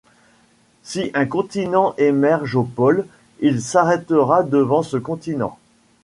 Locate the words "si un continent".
0.81-1.93